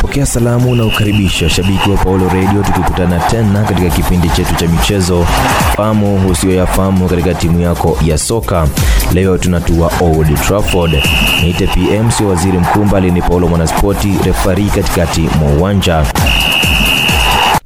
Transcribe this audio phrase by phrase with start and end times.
[0.00, 5.26] Pokea salamu na ukaribisha shabiki wa Paulo Radio, tukikutana tena katika kipindi chetu cha michezo
[5.76, 8.66] fahamu usiyoyafahamu katika timu yako ya soka.
[9.14, 11.02] Leo tunatua Old Trafford.
[11.42, 16.04] Niite PM, sio waziri mkuu, mbali ni Paulo Mwanaspoti, refari katikati mwa uwanja.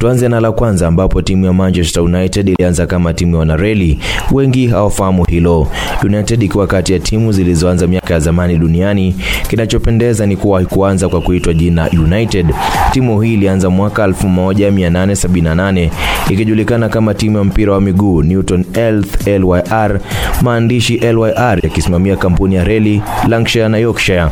[0.05, 3.98] Tuanze na la kwanza ambapo timu ya Manchester United ilianza kama timu ya wanareli.
[4.32, 5.66] Wengi hawafahamu hilo.
[6.04, 9.14] United ikiwa kati ya timu zilizoanza miaka ya zamani duniani.
[9.48, 12.54] Kinachopendeza ni kuwa haikuanza kwa kuitwa jina United.
[12.93, 15.90] Timu hii ilianza mwaka 1878
[16.31, 20.00] ikijulikana kama timu ya mpira wa miguu Newton Heath LYR,
[20.43, 24.26] maandishi LYR yakisimamia kampuni ya reli Lancashire na Yorkshire.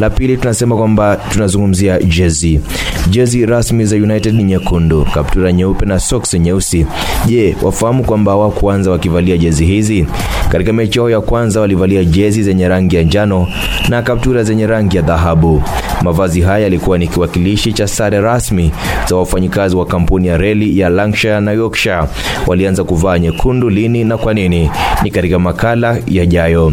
[0.00, 2.60] La pili tunasema kwamba tunazungumzia jezi.
[3.10, 6.86] Jezi rasmi za United ni nyekundu, kaptura nyeupe na socks nyeusi.
[7.26, 10.06] Je, wafahamu kwamba hawakuanza wakivalia jezi hizi?
[10.52, 13.46] Katika mechi yao ya kwanza walivalia jezi zenye rangi ya njano
[13.88, 15.62] na kaptura zenye rangi ya dhahabu.
[16.02, 18.70] Mavazi haya yalikuwa ni kiwakilishi cha sare rasmi
[19.08, 22.02] za wafanyikazi wa kampuni ya reli ya Lancashire na Yorkshire.
[22.46, 24.70] Walianza kuvaa nyekundu lini na kwa nini?
[25.02, 26.72] Ni katika makala yajayo.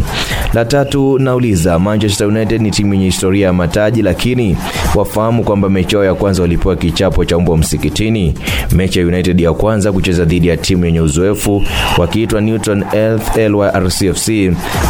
[0.54, 4.58] La tatu nauliza, Manchester United ni timu yenye historia ya mataji, lakini
[4.96, 8.34] wafahamu kwamba mechi yao ya kwanza walipewa kichapo cha mbwa msikitini.
[8.72, 11.64] Mechi ya United ya kwanza kucheza dhidi ya timu yenye uzoefu
[11.98, 14.30] wakiitwa Newton Heath LYRCFC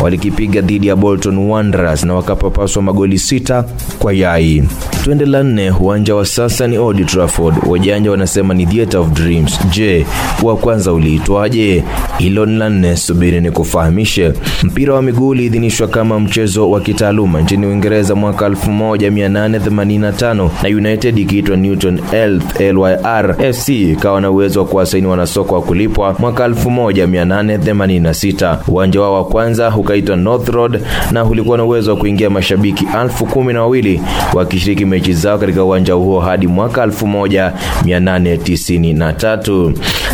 [0.01, 3.65] walikipiga dhidi ya Bolton Wanderers na wakapapaswa magoli sita
[3.99, 4.63] kwa yai.
[5.03, 7.55] Twende la nne, uwanja wa sasa ni Old Trafford.
[7.67, 9.59] Wajanja wanasema ni theatre of dreams.
[9.71, 10.05] Je,
[10.43, 11.83] wa kwanza uliitwaje?
[12.17, 14.33] Hilo ni la nne, subiri ni kufahamishe.
[14.63, 21.57] Mpira wa miguu uliidhinishwa kama mchezo wa kitaaluma nchini Uingereza mwaka 1885 na United ikiitwa
[21.57, 28.57] Newton Health LYR FC ikawa na uwezo wa kuwasaini wanasoka wa kulipwa mwaka 1886.
[28.67, 30.81] Uwanja wao wa kwanza ukaitwa North Road
[31.11, 34.01] na ulikuwa na uwezo wa kuingia mashabiki elfu kumi na wawili
[34.33, 39.73] wakishiriki mechi zao katika uwanja huo hadi mwaka 1893.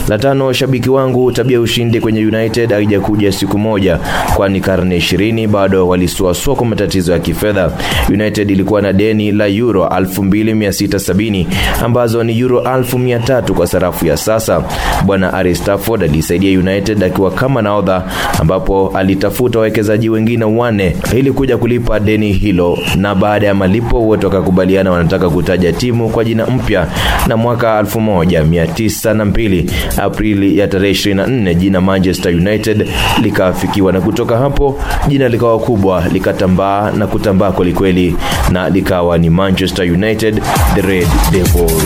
[0.09, 3.99] La tano, shabiki wangu, tabia ushindi kwenye United haijakuja siku moja,
[4.35, 7.71] kwani karne 20 bado walisuasua kwa matatizo ya kifedha.
[8.09, 11.45] United ilikuwa na deni la euro 2670
[11.83, 14.63] ambazo ni euro 1300 kwa sarafu ya sasa.
[15.05, 18.03] Bwana Ari Stafford alisaidia United akiwa kama nahodha,
[18.39, 24.25] ambapo alitafuta wawekezaji wengine wanne ili kuja kulipa deni hilo, na baada ya malipo wote
[24.25, 26.87] wakakubaliana wanataka kutaja timu kwa jina mpya,
[27.27, 29.63] na mwaka 1902
[29.97, 32.87] Aprili ya tarehe 24 jina Manchester United
[33.21, 34.79] likaafikiwa, na kutoka hapo
[35.13, 38.15] jina likawa kubwa likatambaa na kutambaa kwelikweli,
[38.51, 40.41] na likawa ni Manchester United
[40.75, 41.83] the Red Devils.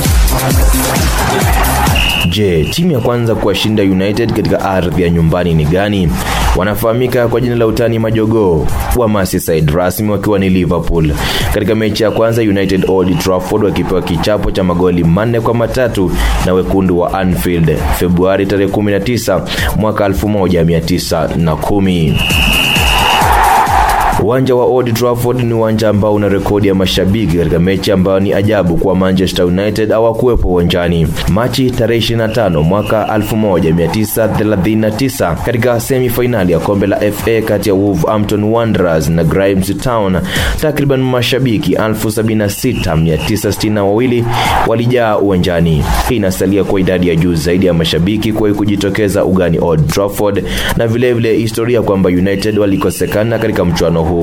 [2.30, 6.10] Je, timu ya kwanza kuwashinda United katika ardhi ya nyumbani ni gani?
[6.56, 11.12] Wanafahamika kwa jina la utani majogoo wa Merseyside, rasmi wakiwa ni Liverpool.
[11.54, 16.12] Katika mechi ya kwanza United Old Trafford wakipewa kichapo cha magoli manne kwa matatu
[16.46, 19.42] na wekundu wa Anfield Februari tarehe 19
[19.78, 22.67] mwaka 1910.
[24.28, 28.34] Uwanja wa Old Trafford ni uwanja ambao una rekodi ya mashabiki katika mechi ambayo ni
[28.34, 31.08] ajabu kwa Manchester United hawakuwepo uwanjani.
[31.28, 38.44] Machi tarehe 25 mwaka 1939 katika semi finali ya kombe la FA kati ya Wolverhampton
[38.44, 40.18] Wanderers na Grimes Town,
[40.62, 44.24] takriban mashabiki 76962
[44.68, 45.84] walijaa uwanjani.
[46.10, 50.44] Hii inasalia kwa idadi ya juu zaidi ya mashabiki kuwahi kujitokeza ugani Old Trafford,
[50.78, 54.17] na vilevile vile historia kwamba United walikosekana katika mchuano huu.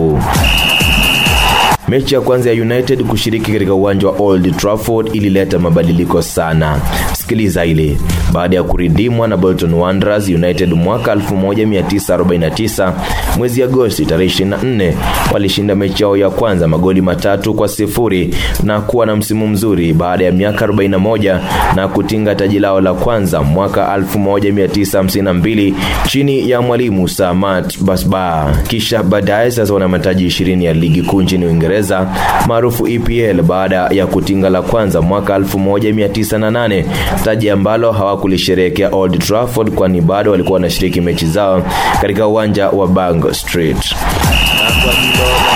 [1.88, 6.80] Mechi ya kwanza ya United kushiriki katika uwanja wa Old Trafford ilileta mabadiliko sana.
[7.28, 7.96] Sikiliza ile.
[8.32, 12.92] Baada ya kuridimwa na Bolton Wanderers, United mwaka 1949
[13.38, 14.92] mwezi Agosti tarehe 24
[15.32, 20.24] walishinda mechi yao ya kwanza magoli matatu kwa sifuri na kuwa na msimu mzuri baada
[20.24, 21.38] ya miaka 41
[21.76, 25.72] na kutinga taji lao la kwanza mwaka 1952
[26.08, 28.52] chini ya mwalimu Samat Basba.
[28.68, 32.06] Kisha baadaye sasa wana mataji 20 ya ligi kuu nchini Uingereza
[32.48, 36.84] maarufu EPL baada ya kutinga la kwanza mwaka 1908,
[37.24, 41.62] taji ambalo hawakulisherehekea Old Trafford kwani bado walikuwa wanashiriki mechi zao
[42.00, 43.94] katika uwanja wa Bank Street.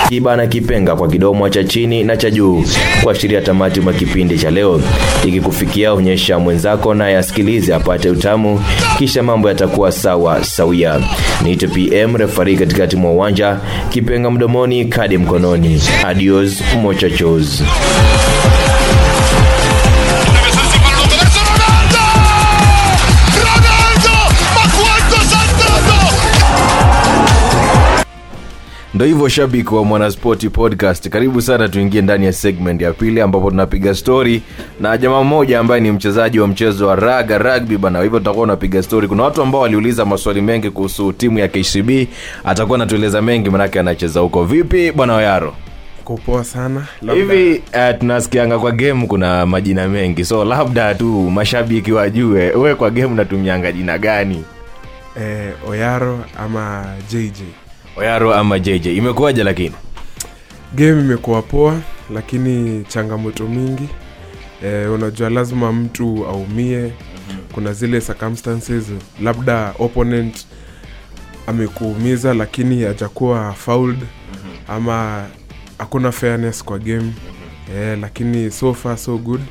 [0.09, 2.63] Kiba kipenga kwa kidomo cha chini na cha juu
[3.03, 4.81] kuashiria tamati mwa kipindi cha leo.
[5.25, 8.63] Ikikufikia onyesha mwenzako naye asikilize apate utamu
[8.97, 10.99] kisha mambo yatakuwa sawa sawia.
[11.43, 13.57] Niite pm refari katikati mwa uwanja
[13.89, 15.81] kipenga mdomoni kadi mkononi.
[16.05, 17.63] Adios mochachos
[28.99, 33.49] ndo hivyo shabiki wa mwanaspoti podcast karibu sana tuingie ndani ya segment ya pili ambapo
[33.49, 34.41] tunapiga story
[34.79, 38.01] na jamaa mmoja ambaye ni mchezaji wa mchezo wa raga rugby bana.
[38.01, 39.07] Hivyo tutakuwa unapiga story.
[39.07, 41.89] Kuna watu ambao waliuliza maswali mengi kuhusu timu ya kcb
[42.43, 44.45] atakuwa anatueleza mengi manake anacheza huko.
[44.45, 45.55] Vipi bwana oyaro?
[46.03, 46.85] Kupoa sana.
[47.13, 50.25] Hivi uh, tunasikianga kwa game kuna majina mengi.
[50.25, 54.43] So labda tu mashabiki wajue we kwa game natumianga jina gani?
[55.21, 57.39] Eh, oyaro ama jj
[57.99, 59.75] oyaro ama jj imekuwaje lakini?
[60.75, 61.79] Game imekuwa poa
[62.13, 63.89] lakini changamoto mingi.
[64.63, 66.91] E, unajua lazima mtu aumie.
[67.53, 68.83] Kuna zile circumstances
[69.21, 70.45] labda opponent
[71.47, 73.99] amekuumiza lakini hajakuwa fouled
[74.67, 75.25] ama
[75.77, 77.13] hakuna fairness kwa game.
[77.75, 79.41] E, lakini so far so good.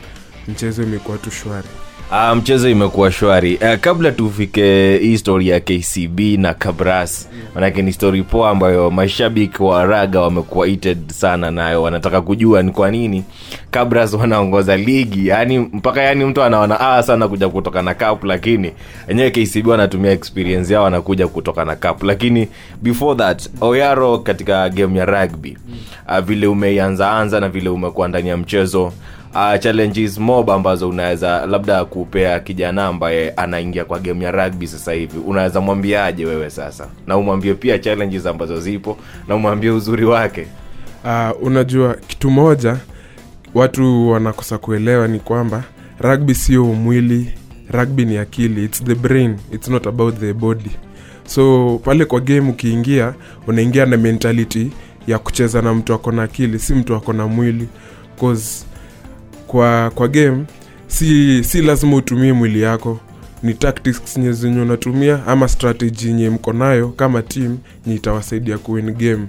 [0.49, 1.69] Mchezo imekuwa tu shwari
[2.11, 3.57] Uh, mchezo imekuwa shwari.
[3.57, 9.63] Uh, kabla tufike hii stori ya kcb na kabras manake ni stori poa ambayo mashabiki
[9.63, 10.67] wa raga wamekuwa
[11.07, 11.83] sana nayo.
[11.83, 13.25] Wanataka kujua ni kwa nini
[13.71, 15.27] kabras wanaongoza ligi.
[15.29, 18.73] Yani mpaka yani mtu anaona ah, sana kuja kutoka na cup lakini
[19.09, 22.03] enyewe kcb wanatumia experience yao wanakuja kutoka na cup.
[22.03, 22.49] Lakini
[22.83, 25.59] before that oyaro katika game ya rugby
[26.09, 28.93] uh, vile umeianzaanza na vile umekuwa ndani ya mchezo
[29.35, 34.93] uh, challenges mob ambazo unaweza labda kupea kijana ambaye anaingia kwa game ya rugby sasa
[34.93, 35.19] hivi.
[35.19, 36.89] Unaweza mwambiaje wewe sasa?
[37.07, 38.97] Na umwambie pia challenges ambazo zipo
[39.29, 40.47] na umwambie uzuri wake.
[41.05, 42.77] Uh, unajua kitu moja
[43.55, 45.65] watu wanakosa kuelewa ni kwamba
[46.01, 47.33] rugby sio mwili
[47.71, 48.65] rugby ni akili.
[48.65, 50.71] Its the brain its not about the body.
[51.27, 53.15] So pale kwa game ukiingia
[53.47, 54.71] unaingia na mentality
[55.07, 57.69] ya kucheza na mtu ako na akili si mtu ako na mwili.
[58.21, 58.65] Cause
[59.49, 60.45] kwa kwa game
[60.87, 63.01] si si lazima utumie mwili yako.
[63.43, 68.95] Ni tactics nye zenye unatumia ama strategy yenye mko nayo kama team nye itawasaidia kuwin
[68.95, 69.27] game.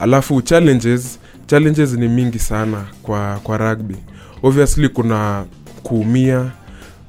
[0.00, 3.96] Alafu challenges challenges ni mingi sana kwa kwa rugby.
[4.42, 5.44] Obviously kuna
[5.82, 6.50] kuumia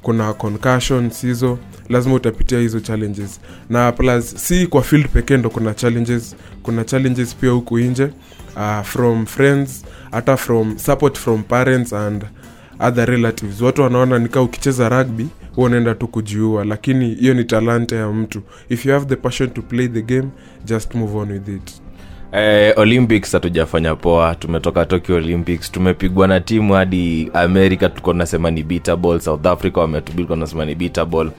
[0.02, 1.58] kuna concussions hizo
[1.88, 3.40] lazima utapitia hizo challenges.
[3.70, 8.08] Na plus si kwa field pekee ndo kuna challenges kuna challenges pia huku nje
[8.56, 12.24] uh, from friends hata from support from parents and
[12.80, 13.60] other relatives.
[13.60, 15.26] Watu wanaona nikaa ukicheza rugby
[15.56, 18.42] huwa unaenda tu kujiua lakini hiyo ni talanta ya mtu.
[18.68, 20.28] If you have the passion to play the game
[20.64, 21.72] just move on with it.
[22.32, 24.34] Eh, olympics hatujafanya poa.
[24.34, 25.72] Tumetoka tokyo olympics.
[25.72, 31.30] Tumepigwa na timu hadi america tulikuwa tunasema ni beatable south africa wametubili tunasema ni beatable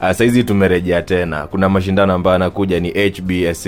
[0.00, 1.46] uh, sahizi tumerejea tena.
[1.46, 3.66] Kuna mashindano ambayo anakuja ni hbsc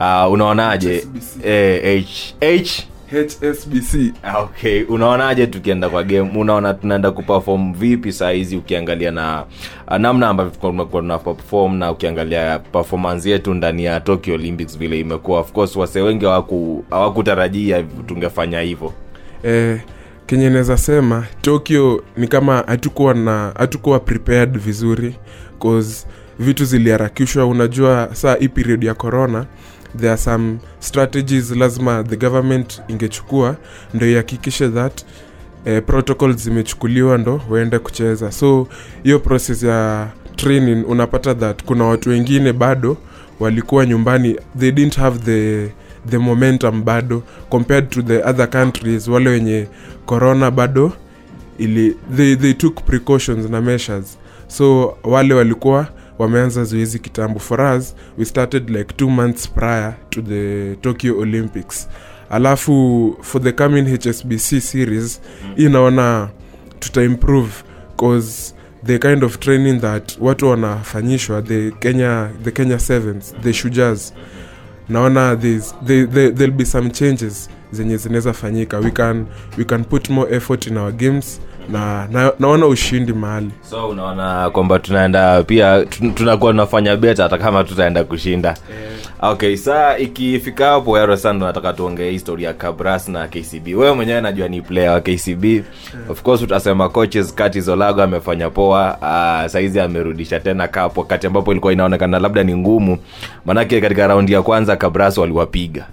[0.00, 1.44] uh, unaonaje HSBC.
[1.46, 2.82] eh, H, H?
[3.10, 4.82] Hsbc Ah, okay.
[4.84, 6.30] Unaonaje tukienda kwa game?
[6.38, 9.44] Unaona tunaenda kuperform vipi saa hizi ukiangalia na
[9.86, 15.00] ah, namna ambavyo tumekuwa tuna perform na ukiangalia performance yetu ndani ya tokyo olympics vile
[15.00, 15.40] imekuwa.
[15.40, 16.24] Of course wase wengi
[16.90, 18.92] hawakutarajia tungefanya hivyo.
[19.42, 19.80] Eh,
[20.26, 25.14] kenye naweza sema tokyo ni kama hatukuwa na hatukuwa prepared vizuri
[25.62, 26.06] cause
[26.38, 27.46] vitu ziliharakishwa.
[27.46, 29.46] Unajua saa hii period ya corona
[29.96, 33.56] there are some strategies lazima the government ingechukua
[33.94, 35.02] ndo ihakikishe that
[35.64, 38.32] eh, protocols zimechukuliwa ndo waende kucheza.
[38.32, 38.66] So
[39.02, 42.96] hiyo process ya training unapata that kuna watu wengine bado
[43.40, 45.70] walikuwa nyumbani they didn't have the
[46.10, 47.22] the momentum bado.
[47.48, 49.66] Compared to the other countries wale wenye
[50.06, 50.92] corona bado
[51.58, 54.18] ili they, they took precautions na measures.
[54.48, 55.86] So wale walikuwa
[56.18, 57.38] wameanza zoezi kitambo.
[57.40, 61.88] For us we started like two months prior to the tokyo olympics.
[62.30, 65.20] Alafu for the coming hsbc series
[65.56, 66.28] hii naona
[66.78, 67.52] tutaimprove
[67.96, 74.14] cause the kind of training that watu wanafanyishwa the kenya the kenya sevens the shujas
[74.88, 78.78] naona there's- there, there, there'll be some changes zenye zinaweza fanyika.
[78.78, 79.26] We can,
[79.58, 83.50] we can put more effort in our games na, na naona ushindi mahali.
[83.70, 88.54] So unaona kwamba tunaenda pia tun- tunakuwa tunafanya beta hata kama tutaenda kushinda.
[89.20, 94.20] Okay saa ikifika hapo yaro sana nataka tuongee histori ya kabras na kcb wewe mwenyewe
[94.20, 95.44] najua ni player wa kcb
[96.10, 98.96] of course utasema coaches kati zolago amefanya poa.
[99.00, 102.98] Uh, saizi amerudisha tena kapo wakati ambapo ilikuwa inaonekana labda ni ngumu.
[103.46, 105.86] Manake katika raundi ya kwanza kabras waliwapiga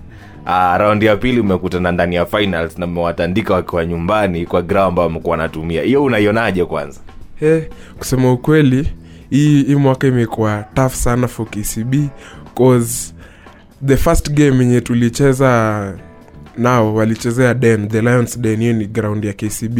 [0.46, 5.08] Uh, raundi ya pili umekutana ndani ya finals na mmewatandika wakiwa nyumbani kwa gra ambayo
[5.08, 5.82] wamekuwa wanatumia.
[5.82, 7.00] Hiyo unaionaje kwanza?
[7.40, 7.62] Hey,
[8.00, 8.92] kusema ukweli
[9.30, 11.96] hii hii mwaka imekuwa tough sana for kcb
[12.58, 13.14] cause
[13.86, 15.94] the first game yenye tulicheza
[16.58, 19.80] nao walichezea den the lions den hiyo ni ground ya kcb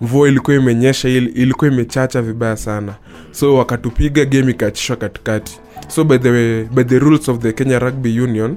[0.00, 2.94] mvua ilikuwa imenyesha il- ilikuwa imechacha vibaya sana.
[3.30, 5.60] So wakatupiga game ikaachishwa katikati.
[5.88, 8.56] So by the, by the rules of the kenya rugby union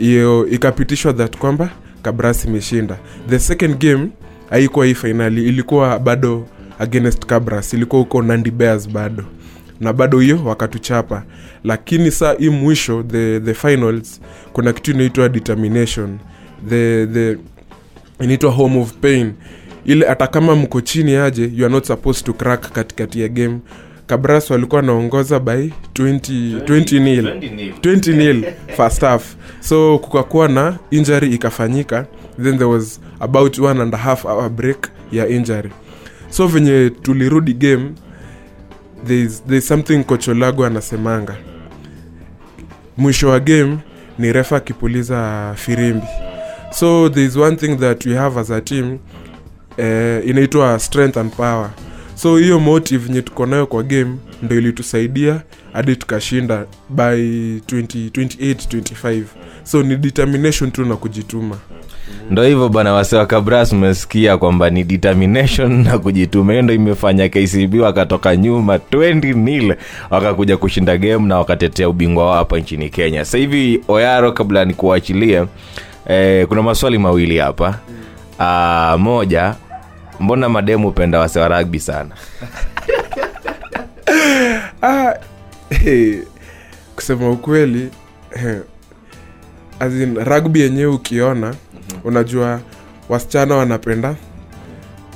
[0.00, 1.70] hiyo ikapitishwa that kwamba
[2.02, 2.98] kabras imeshinda.
[3.28, 4.08] The second game
[4.50, 6.46] haikuwa hii fainali ilikuwa bado
[6.78, 9.24] against cabras ilikuwa huko nandi bears bado.
[9.80, 11.22] Na bado hiyo wakatuchapa.
[11.64, 14.20] Lakini saa hii mwisho the, the finals
[14.52, 16.18] kuna kitu inaitwa determination.
[16.68, 17.36] The, the
[18.20, 19.32] inaitwa home of pain.
[19.84, 23.58] Ile hata kama mko chini aje you are not supposed to crack katikati ya game
[24.10, 27.24] kabras walikuwa wanaongoza by 20, 20 nil.
[27.80, 28.44] 20 nil.
[28.76, 29.34] First half.
[29.60, 32.06] So kukakuwa na injury ikafanyika.
[32.42, 35.70] Then there was about one and a half hour break ya injury.
[36.30, 37.90] So venye tulirudi game
[39.06, 41.36] there's, there's something kocholago anasemanga.
[42.96, 43.76] Mwisho wa game
[44.18, 46.06] ni refa akipuliza firimbi.
[46.72, 48.98] So there's one thing that we have as a team
[49.76, 51.70] eh, inaitwa strength and power
[52.22, 55.40] so hiyo motive yenye tuko nayo kwa game ndo ilitusaidia
[55.72, 59.22] hadi tukashinda by 20, 28 25
[59.62, 61.56] so ni determination tu na kujituma.
[62.30, 66.52] Ndo hivyo bana wase wa kabras umesikia kwamba ni determination na kujituma.
[66.52, 69.74] Hiyo ndo imefanya kcb wakatoka nyuma 20 nil
[70.10, 73.24] wakakuja kushinda game na wakatetea ubingwa wao hapa nchini kenya.
[73.24, 75.44] Sasa hivi oyaro kabla nikuachilie
[76.08, 77.78] eh, kuna maswali mawili hapa.
[78.38, 79.54] Uh, moja
[80.20, 82.10] mbona mademu hupenda wase wa rugby sana?
[84.82, 85.14] Ah,
[85.70, 86.18] hey,
[86.96, 87.90] kusema ukweli
[88.42, 88.58] hey,
[89.80, 91.54] as in, rugby yenyewe ukiona
[92.04, 92.60] unajua
[93.08, 94.14] wasichana wanapenda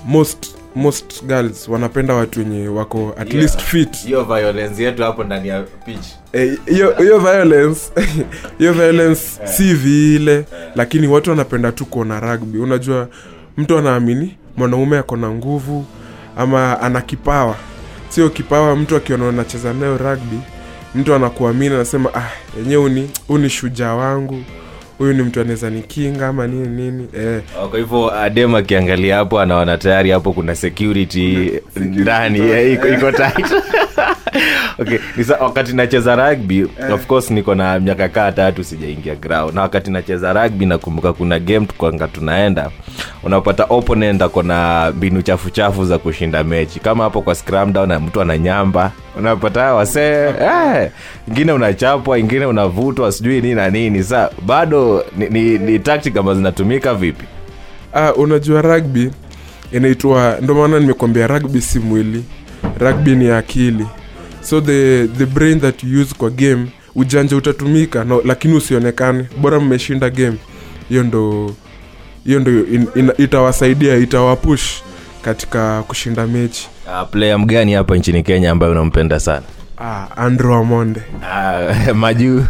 [0.04, 3.40] most most girls wanapenda watu wenye wako at Yeah.
[3.40, 3.96] least fit.
[3.96, 6.06] hiyo violence yetu hapo ndani ya pitch.
[6.32, 7.80] Eh, hiyo hiyo violence
[8.58, 10.44] hiyo violence si vile
[10.74, 12.58] lakini watu wanapenda tu kuona rugby.
[12.58, 13.08] Unajua
[13.56, 15.84] mtu anaamini mwanaume ako na nguvu
[16.36, 17.56] ama ana kipawa.
[18.08, 20.38] Sio kipawa mtu akiona unacheza nayo rugby
[20.94, 24.42] mtu anakuamini anasema ah yenyewe uni, shujaa wangu
[24.98, 29.40] huyu ni mtu anaweza nikinga ama nini nini eh, Oh, kwa hivyo adem akiangalia hapo
[29.40, 33.46] anaona tayari hapo kuna security ndani eh, iko tight.
[34.78, 39.54] Okay nisa, wakati nacheza rugby of course niko na miaka kaa tatu sijaingia ground.
[39.54, 42.70] Na wakati nacheza rugby nakumbuka kuna game tukwanga tunaenda.
[43.22, 46.80] Unapata opponent ako na mbinu chafu chafu za kushinda mechi.
[46.80, 50.90] Kama hapo kwa scrum down mtu ananyamba unapata wasee eh,
[51.28, 54.02] ingine unachapwa ingine unavutwa sijui nini na nini.
[54.04, 57.24] Sa bado ni, ni, ni tactic ambazo zinatumika vipi?
[57.94, 59.10] Ah, unajua rugby
[59.72, 62.24] inaitwa ndo maana nimekwambia rugby si mwili
[62.80, 63.86] rugby ni akili.
[64.40, 69.24] So the, the brain that you use kwa game ujanja utatumika no, lakini usionekane.
[69.40, 70.36] Bora mmeshinda game.
[70.88, 71.50] Hiyo ndo
[72.26, 74.62] hiyo ndo in, in, itawasaidia itawapush
[75.22, 79.42] katika kushinda mechi uh, player mgani hapa nchini kenya ambaye unampenda sana?
[79.78, 81.00] Ah, andrew amonde.
[81.32, 82.44] Ah, majuu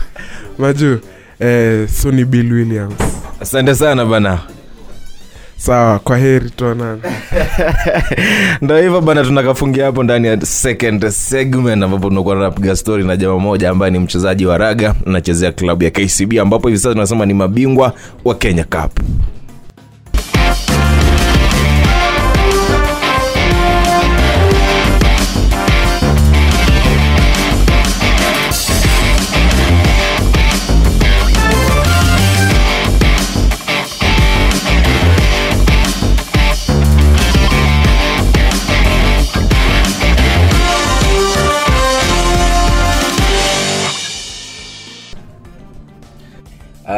[0.59, 0.99] majuu
[1.41, 2.95] eh, sony bill williams.
[3.41, 4.38] Asante sana bana.
[5.57, 6.99] Sawa kwa heri tuonana
[8.62, 13.38] ndo hivyo bana tunakafungia hapo ndani ya second segment ambapo tunakuwa tunapiga story na jamaa
[13.38, 17.35] moja ambaye ni mchezaji wa raga anachezea klabu ya kcb ambapo hivi sasa tunasema ni
[17.35, 17.93] mabingwa
[18.25, 19.00] wa kenya cup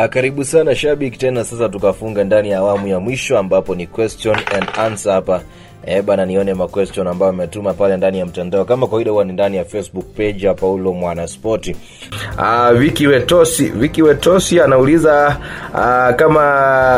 [0.09, 4.69] karibu sana shabik tena sasa tukafunga ndani ya awamu ya mwisho ambapo ni question and
[4.79, 5.43] answer hapa
[5.87, 8.65] eh, bana nione ma question ambayo ametuma pale ndani ya mtandao.
[8.65, 11.77] Kama kawaida huwa ni ndani ya facebook page ya paulo mwanaspoti.
[12.39, 15.37] Uh, wetosi viki wetosi anauliza
[15.75, 16.43] uh, kama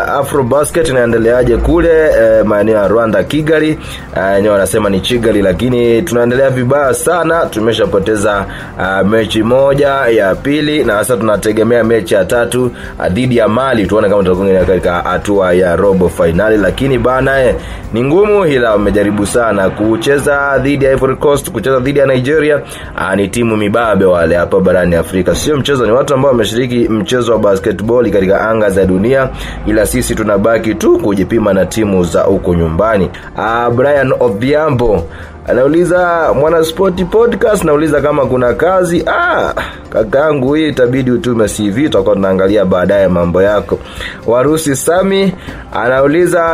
[0.08, 3.78] afro basket inaendeleaje kule eh, maeneo ya rwanda kigali?
[4.16, 7.46] Uh, enyewe wanasema ni chigali lakini tunaendelea vibaya sana.
[7.46, 8.46] Tumeshapoteza
[8.78, 12.64] uh, mechi moja ya pili na sasa tunategemea mechi ya tatu
[12.98, 13.86] uh, dhidi ya mali.
[13.86, 17.54] Tuone kama tutakuwa katika hatua ya robo fainali lakini bana eh,
[17.92, 22.56] ni ngumu ila wamejaribu sana kucheza dhidi ya Ivory Coast kucheza dhidi ya Nigeria.
[22.96, 25.34] Uh, ni timu mibabe wale hapa barani Afrika.
[25.34, 29.28] Sio mchezo ni watu ambao wameshiriki mchezo wa basketball katika anga za dunia
[29.66, 33.10] ila sisi tunabaki tu kujipima na timu za huko nyumbani.
[33.36, 35.04] Uh, Brian Odhiambo
[35.48, 39.04] anauliza mwanaspoti podcast nauliza kama kuna kazi.
[39.06, 39.52] Ah,
[39.90, 43.78] kakaangu hii itabidi utume cv tutakuwa tunaangalia baadaye mambo yako.
[44.26, 45.32] Warusi sami
[45.72, 46.44] anauliza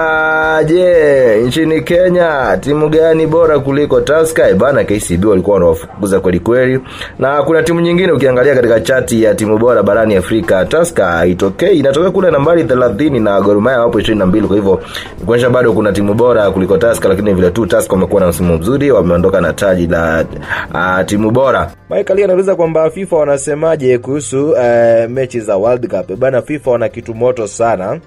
[0.66, 6.80] je nchini kenya timu gani bora kuliko taska bana kcb walikuwa wanawafukuza kwelikweli
[7.18, 11.78] na kuna timu nyingine ukiangalia katika chati ya timu bora barani afrika taska haitokei.
[11.78, 14.46] Inatokea kule nambari thelathini na gorumaya wapo ishirini na mbili.
[14.46, 14.80] Kwa hivyo
[15.26, 18.84] kuonyesha bado kuna timu bora kuliko taska lakini vile tu taska wamekuwa na msimu mzuri
[18.91, 20.25] wameondoka na taji la
[20.75, 21.71] uh, timu bora.
[21.91, 24.59] Michael anauliza kwamba fifa wanasemaje kuhusu uh,
[25.11, 26.17] mechi za world cup.
[26.19, 28.00] Bana fifa wana kitu moto sana.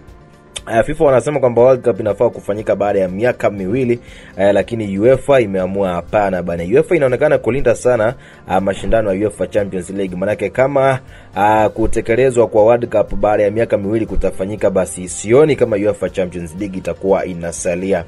[0.68, 4.00] Uh, FIFA wanasema kwamba World Cup inafaa kufanyika baada ya miaka miwili.
[4.38, 6.64] Uh, lakini UEFA imeamua hapana bana.
[6.64, 8.14] UEFA inaonekana kulinda sana
[8.48, 11.00] uh, mashindano ya UEFA Champions League, manake kama
[11.36, 16.56] uh, kutekelezwa kwa World Cup baada ya miaka miwili kutafanyika, basi sioni kama UEFA Champions
[16.60, 18.04] League itakuwa inasalia.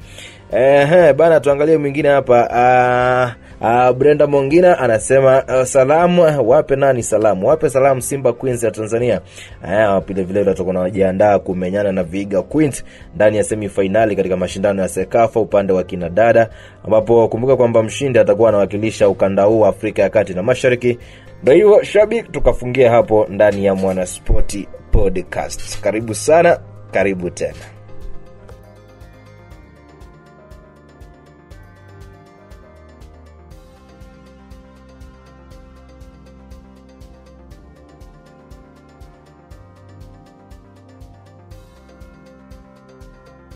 [0.52, 3.36] Ehe, bana tuangalie mwingine hapa.
[3.60, 7.46] Uh, uh, Brenda Mongina anasema uh, salamu wape nani salamu?
[7.48, 9.20] Wape salamu Simba Queens ya Tanzania.
[9.68, 15.40] Eh, vile watakuwa wanajiandaa kumenyana na Viga Queens ndani ya semifinali katika mashindano ya Sekafa
[15.40, 16.48] upande wa kinadada
[16.84, 20.98] ambapo kumbuka kwamba mshindi atakuwa anawakilisha ukanda huu wa Afrika ya Kati na Mashariki.
[21.42, 25.80] Ndio hivyo shabiki, tukafungia hapo ndani ya Mwanaspoti Podcast.
[25.80, 26.58] Karibu sana,
[26.90, 27.79] karibu tena.